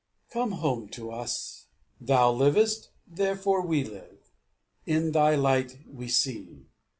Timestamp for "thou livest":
1.99-2.89